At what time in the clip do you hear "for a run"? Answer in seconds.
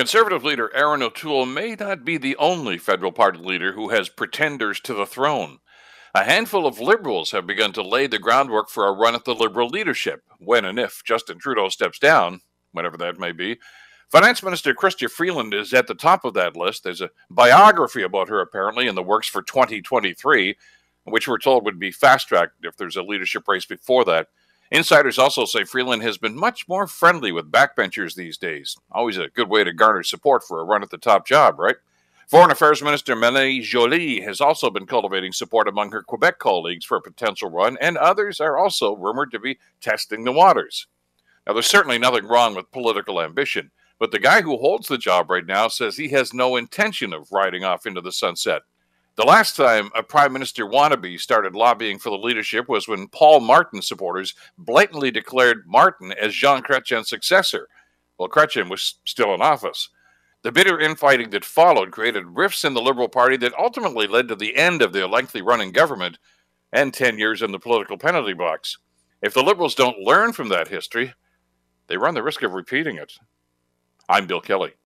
8.70-9.14, 30.44-30.82